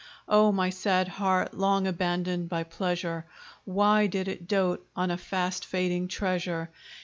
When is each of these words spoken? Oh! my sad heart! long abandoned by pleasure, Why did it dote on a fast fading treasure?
Oh! 0.27 0.51
my 0.51 0.71
sad 0.71 1.07
heart! 1.07 1.53
long 1.53 1.85
abandoned 1.85 2.49
by 2.49 2.63
pleasure, 2.63 3.27
Why 3.65 4.07
did 4.07 4.27
it 4.27 4.47
dote 4.47 4.83
on 4.95 5.11
a 5.11 5.15
fast 5.17 5.63
fading 5.63 6.07
treasure? 6.07 6.71